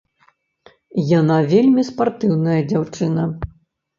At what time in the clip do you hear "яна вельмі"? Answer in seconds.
1.19-1.83